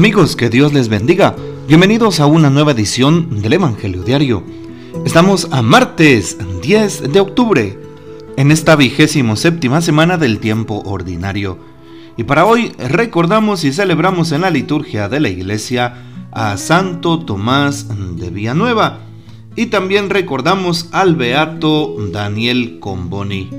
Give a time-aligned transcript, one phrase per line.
[0.00, 1.36] Amigos, que Dios les bendiga.
[1.68, 4.42] Bienvenidos a una nueva edición del Evangelio Diario.
[5.04, 7.78] Estamos a martes 10 de octubre,
[8.38, 11.58] en esta vigésimo séptima semana del tiempo ordinario.
[12.16, 15.96] Y para hoy recordamos y celebramos en la liturgia de la iglesia
[16.32, 17.86] a Santo Tomás
[18.16, 19.00] de Villanueva
[19.54, 23.50] y también recordamos al beato Daniel Comboni.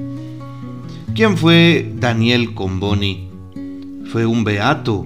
[1.14, 3.30] ¿Quién fue Daniel Comboni?
[4.12, 5.06] Fue un beato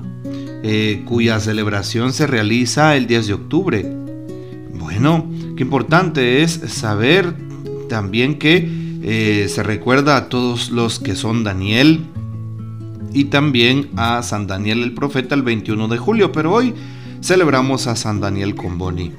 [0.67, 3.85] eh, cuya celebración se realiza el 10 de octubre.
[4.73, 7.35] Bueno, qué importante es saber
[7.87, 8.67] también que
[9.03, 11.99] eh, se recuerda a todos los que son Daniel
[13.13, 16.73] y también a San Daniel el profeta el 21 de julio, pero hoy
[17.21, 19.11] celebramos a San Daniel Comboni.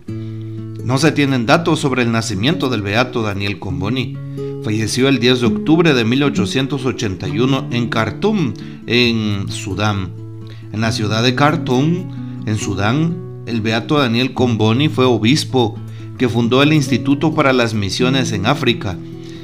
[0.83, 4.19] No se tienen datos sobre el nacimiento del beato Daniel Comboni.
[4.65, 8.53] Falleció el 10 de octubre de 1881 en Khartoum,
[8.89, 10.26] en Sudán.
[10.73, 15.79] En la ciudad de Khartoum, en Sudán, el beato Daniel Comboni fue obispo
[16.19, 18.97] que fundó el Instituto para las Misiones en África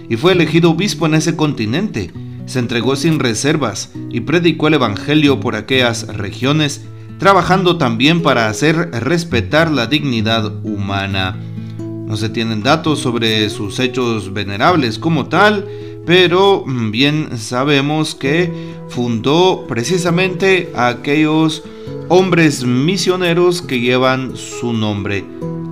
[0.09, 2.13] y fue elegido obispo en ese continente.
[2.47, 6.85] Se entregó sin reservas y predicó el Evangelio por aquellas regiones,
[7.19, 11.39] trabajando también para hacer respetar la dignidad humana.
[11.79, 15.67] No se tienen datos sobre sus hechos venerables como tal,
[16.05, 18.51] pero mm, bien sabemos que
[18.89, 21.63] fundó precisamente a aquellos
[22.09, 25.25] hombres misioneros que llevan su nombre,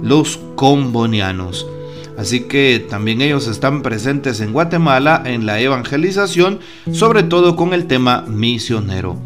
[0.03, 1.67] los combonianos.
[2.17, 6.61] Así que también ellos están presentes en Guatemala en la evangelización,
[6.93, 9.17] sobre todo con el tema misionero.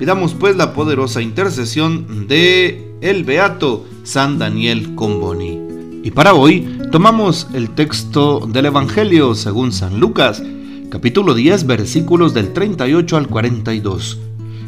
[0.00, 5.60] Pidamos pues la poderosa intercesión de el beato San Daniel Comboni.
[6.02, 10.42] Y para hoy tomamos el texto del Evangelio según San Lucas,
[10.90, 14.18] capítulo 10, versículos del 38 al 42.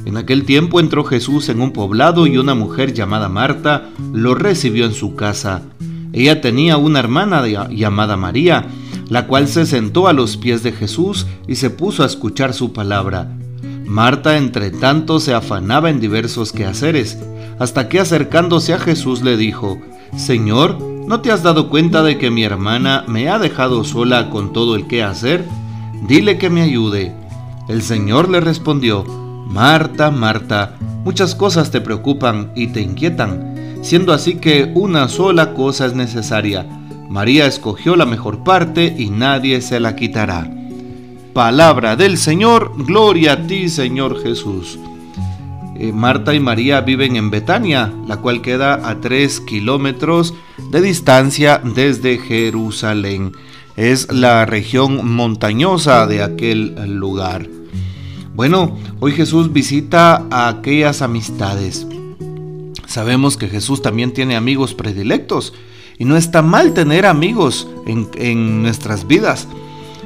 [0.05, 4.85] En aquel tiempo entró Jesús en un poblado y una mujer llamada Marta lo recibió
[4.85, 5.63] en su casa.
[6.13, 8.67] Ella tenía una hermana llamada María,
[9.09, 12.73] la cual se sentó a los pies de Jesús y se puso a escuchar su
[12.73, 13.37] palabra.
[13.85, 17.19] Marta, entre tanto, se afanaba en diversos quehaceres,
[17.59, 19.81] hasta que acercándose a Jesús le dijo,
[20.17, 24.53] Señor, ¿no te has dado cuenta de que mi hermana me ha dejado sola con
[24.53, 25.47] todo el quehacer?
[26.07, 27.15] dile que me ayude.
[27.69, 34.37] El Señor le respondió, Marta, Marta, muchas cosas te preocupan y te inquietan, siendo así
[34.37, 36.67] que una sola cosa es necesaria.
[37.09, 40.51] María escogió la mejor parte y nadie se la quitará.
[41.33, 44.79] Palabra del Señor, gloria a ti Señor Jesús.
[45.83, 50.33] Eh, Marta y María viven en Betania, la cual queda a tres kilómetros
[50.71, 53.33] de distancia desde Jerusalén
[53.75, 57.49] es la región montañosa de aquel lugar.
[58.33, 61.85] Bueno, hoy Jesús visita a aquellas amistades.
[62.87, 65.53] Sabemos que Jesús también tiene amigos predilectos
[65.99, 69.49] y no está mal tener amigos en nuestras vidas.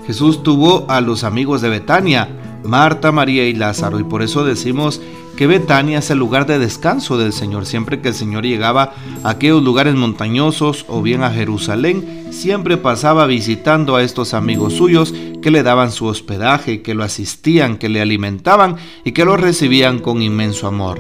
[0.07, 2.31] Jesús tuvo a los amigos de Betania,
[2.67, 5.01] Marta, María y Lázaro, y por eso decimos
[5.37, 7.67] que Betania es el lugar de descanso del Señor.
[7.67, 13.27] Siempre que el Señor llegaba a aquellos lugares montañosos o bien a Jerusalén, siempre pasaba
[13.27, 18.01] visitando a estos amigos suyos que le daban su hospedaje, que lo asistían, que le
[18.01, 20.99] alimentaban y que lo recibían con inmenso amor.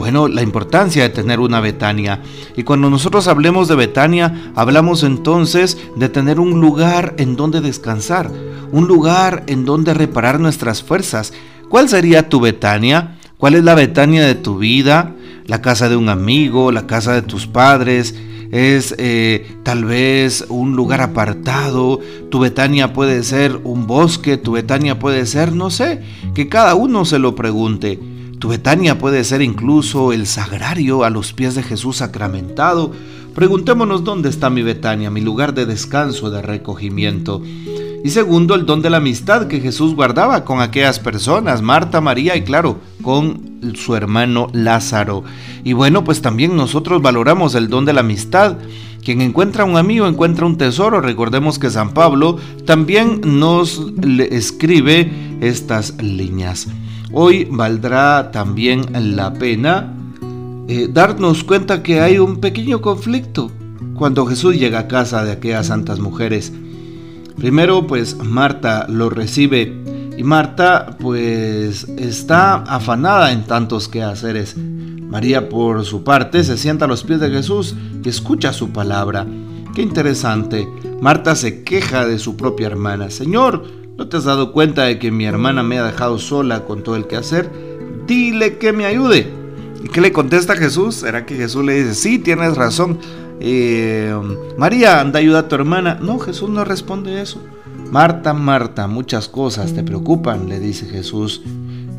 [0.00, 2.22] Bueno, la importancia de tener una Betania.
[2.56, 8.30] Y cuando nosotros hablemos de Betania, hablamos entonces de tener un lugar en donde descansar,
[8.72, 11.34] un lugar en donde reparar nuestras fuerzas.
[11.68, 13.18] ¿Cuál sería tu Betania?
[13.36, 15.14] ¿Cuál es la Betania de tu vida?
[15.44, 18.14] La casa de un amigo, la casa de tus padres,
[18.52, 22.00] es eh, tal vez un lugar apartado,
[22.30, 26.00] tu Betania puede ser un bosque, tu Betania puede ser, no sé,
[26.34, 27.98] que cada uno se lo pregunte.
[28.40, 32.90] Tu Betania puede ser incluso el sagrario a los pies de Jesús sacramentado.
[33.34, 37.42] Preguntémonos dónde está mi Betania, mi lugar de descanso, de recogimiento.
[38.02, 42.34] Y segundo, el don de la amistad que Jesús guardaba con aquellas personas, Marta, María
[42.34, 45.22] y claro, con su hermano Lázaro.
[45.62, 48.56] Y bueno, pues también nosotros valoramos el don de la amistad.
[49.04, 51.02] Quien encuentra un amigo encuentra un tesoro.
[51.02, 53.92] Recordemos que San Pablo también nos
[54.30, 55.12] escribe
[55.42, 56.68] estas líneas.
[57.12, 58.86] Hoy valdrá también
[59.16, 59.94] la pena
[60.68, 63.50] eh, darnos cuenta que hay un pequeño conflicto
[63.94, 66.52] cuando Jesús llega a casa de aquellas santas mujeres.
[67.36, 69.74] Primero, pues Marta lo recibe
[70.16, 74.56] y Marta pues está afanada en tantos quehaceres.
[74.56, 77.74] María por su parte se sienta a los pies de Jesús
[78.04, 79.26] y escucha su palabra.
[79.74, 80.68] Qué interesante.
[81.00, 83.10] Marta se queja de su propia hermana.
[83.10, 83.64] Señor,
[84.00, 86.96] ¿no te has dado cuenta de que mi hermana me ha dejado sola con todo
[86.96, 87.50] el quehacer?
[88.06, 89.30] Dile que me ayude.
[89.84, 90.94] ¿Y qué le contesta Jesús?
[90.94, 92.98] ¿Será que Jesús le dice, sí, tienes razón?
[93.40, 94.10] Eh,
[94.56, 95.98] María, anda ayuda a tu hermana.
[96.00, 97.42] No, Jesús no responde eso.
[97.90, 101.42] Marta, Marta, muchas cosas te preocupan, le dice Jesús,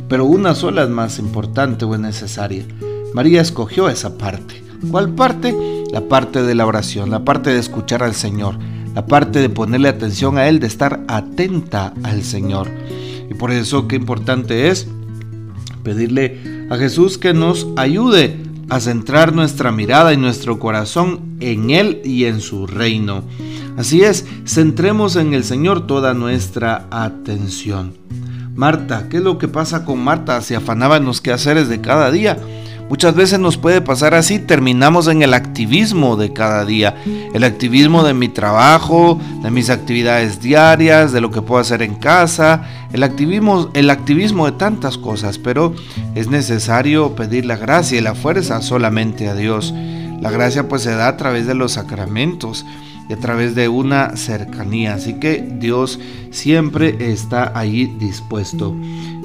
[0.10, 2.66] pero una sola es más importante o es necesaria.
[3.14, 4.64] María escogió esa parte.
[4.90, 5.56] ¿Cuál parte?
[5.92, 8.58] La parte de la oración, la parte de escuchar al Señor,
[8.94, 12.70] la parte de ponerle atención a Él, de estar atenta al Señor.
[13.30, 14.88] Y por eso qué importante es
[15.84, 18.38] pedirle a Jesús que nos ayude
[18.70, 23.24] a centrar nuestra mirada y nuestro corazón en Él y en su reino.
[23.78, 27.94] Así es, centremos en el Señor toda nuestra atención.
[28.56, 30.42] Marta, ¿qué es lo que pasa con Marta?
[30.42, 32.38] Se afanaba en los quehaceres de cada día.
[32.92, 36.98] Muchas veces nos puede pasar así, terminamos en el activismo de cada día,
[37.34, 41.96] el activismo de mi trabajo, de mis actividades diarias, de lo que puedo hacer en
[41.96, 45.74] casa, el activismo, el activismo de tantas cosas, pero
[46.16, 49.74] es necesario pedir la gracia y la fuerza solamente a Dios.
[50.20, 52.66] La gracia pues se da a través de los sacramentos
[53.08, 55.98] y a través de una cercanía, así que Dios
[56.32, 58.76] siempre está ahí dispuesto.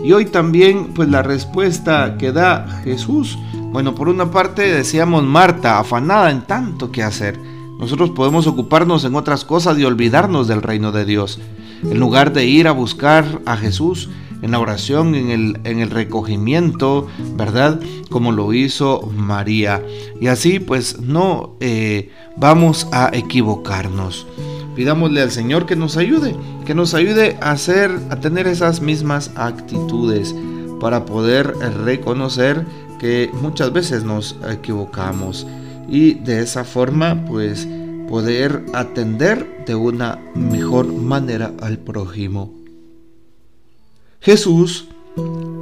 [0.05, 3.37] Y hoy también pues la respuesta que da Jesús
[3.77, 7.39] bueno, por una parte decíamos Marta, afanada en tanto que hacer.
[7.79, 11.39] Nosotros podemos ocuparnos en otras cosas y olvidarnos del reino de Dios.
[11.83, 14.09] En lugar de ir a buscar a Jesús
[14.41, 17.07] en la oración, en el, en el recogimiento,
[17.37, 17.79] ¿verdad?
[18.09, 19.85] Como lo hizo María.
[20.23, 22.09] Y así pues no eh,
[22.39, 24.27] vamos a equivocarnos.
[24.75, 26.35] Pidámosle al Señor que nos ayude,
[26.65, 30.35] que nos ayude a hacer, a tener esas mismas actitudes
[30.81, 32.65] para poder reconocer
[32.99, 35.47] que muchas veces nos equivocamos
[35.89, 37.69] y de esa forma pues
[38.09, 42.53] poder atender de una mejor manera al prójimo.
[44.21, 44.89] Jesús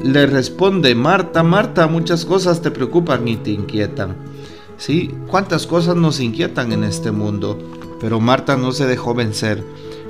[0.02, 4.16] le responde, Marta, Marta, muchas cosas te preocupan y te inquietan.
[4.76, 7.58] Sí, cuántas cosas nos inquietan en este mundo,
[8.00, 9.64] pero Marta no se dejó vencer.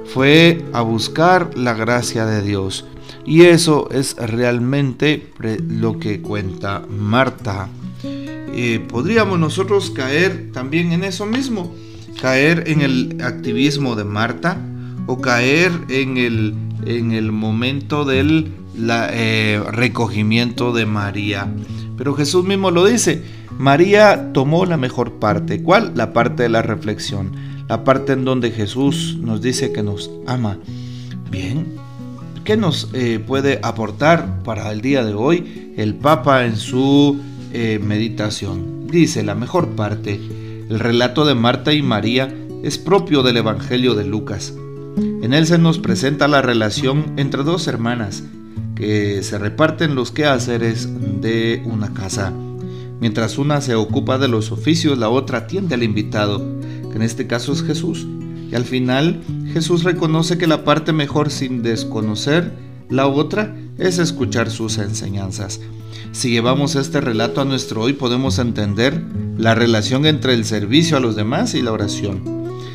[0.07, 2.85] Fue a buscar la gracia de Dios
[3.27, 5.31] y eso es realmente
[5.69, 7.69] lo que cuenta Marta.
[8.03, 11.75] Eh, podríamos nosotros caer también en eso mismo,
[12.21, 14.59] caer en el activismo de Marta
[15.07, 16.55] o caer en el,
[16.87, 18.53] en el momento del
[18.89, 21.53] eh, recogimiento de María.
[21.97, 23.23] Pero Jesús mismo lo dice,
[23.59, 25.63] María tomó la mejor parte.
[25.63, 25.93] ¿Cuál?
[25.95, 27.33] La parte de la reflexión,
[27.69, 30.59] la parte en donde Jesús nos dice que nos ama.
[31.31, 31.67] Bien,
[32.45, 37.19] ¿Qué nos eh, puede aportar para el día de hoy el Papa en su
[37.55, 38.87] eh, meditación?
[38.87, 40.21] Dice la mejor parte,
[40.69, 44.53] el relato de Marta y María es propio del Evangelio de Lucas.
[45.23, 48.23] En él se nos presenta la relación entre dos hermanas
[48.75, 50.87] que se reparten los quehaceres
[51.23, 52.31] de una casa.
[53.01, 56.47] Mientras una se ocupa de los oficios, la otra atiende al invitado,
[56.91, 58.07] que en este caso es Jesús,
[58.57, 59.21] al final
[59.53, 62.53] Jesús reconoce que la parte mejor sin desconocer
[62.89, 65.61] la otra es escuchar sus enseñanzas.
[66.13, 69.03] Si llevamos este relato a nuestro hoy podemos entender
[69.37, 72.23] la relación entre el servicio a los demás y la oración.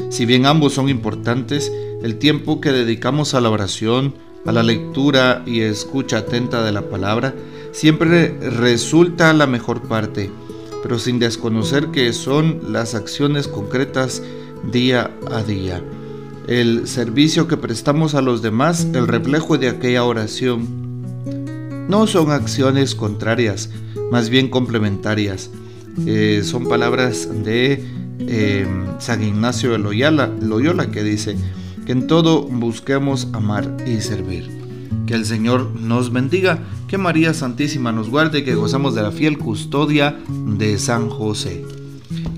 [0.10, 1.72] Si bien ambos son importantes,
[2.04, 4.16] el tiempo que dedicamos a la oración,
[4.46, 7.36] a la lectura y escucha atenta de la palabra,
[7.72, 10.32] siempre resulta la mejor parte,
[10.82, 14.22] pero sin desconocer que son las acciones concretas
[14.64, 15.84] día a día.
[16.48, 20.68] El servicio que prestamos a los demás, el reflejo de aquella oración,
[21.88, 23.70] no son acciones contrarias,
[24.12, 25.52] más bien complementarias.
[26.06, 27.84] Eh, son palabras de
[28.20, 28.68] eh,
[29.00, 31.36] San Ignacio de Loyola, Loyola que dice
[31.86, 34.50] que en todo busquemos amar y servir.
[35.08, 39.12] Que el Señor nos bendiga, que María Santísima nos guarde y que gozamos de la
[39.12, 40.20] fiel custodia
[40.58, 41.66] de San José.